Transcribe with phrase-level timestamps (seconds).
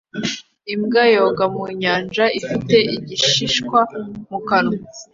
[0.73, 3.79] Imbwa yoga mu nyanja ifite igishishwa
[4.29, 4.77] mu kanwa